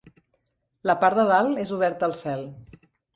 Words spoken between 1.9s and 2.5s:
al cel.